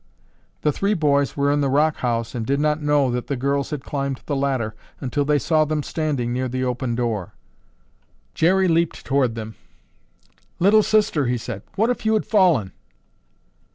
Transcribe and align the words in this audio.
The 0.63 0.71
three 0.71 0.95
boys 0.95 1.37
were 1.37 1.51
in 1.51 1.61
the 1.61 1.69
rock 1.69 1.97
house 1.97 2.33
and 2.33 2.43
did 2.43 2.59
not 2.59 2.81
know 2.81 3.11
that 3.11 3.27
the 3.27 3.35
girls 3.35 3.69
had 3.69 3.83
climbed 3.83 4.19
the 4.25 4.35
ladder 4.35 4.73
until 4.99 5.23
they 5.25 5.37
saw 5.37 5.63
them 5.63 5.83
standing 5.83 6.33
near 6.33 6.47
the 6.47 6.63
open 6.63 6.95
door. 6.95 7.35
Jerry 8.33 8.67
leaped 8.67 9.05
toward 9.05 9.35
them. 9.35 9.53
"Little 10.57 10.81
Sister," 10.81 11.27
he 11.27 11.37
said, 11.37 11.61
"what 11.75 11.91
if 11.91 12.03
you 12.03 12.15
had 12.15 12.25
fallen?" 12.25 12.71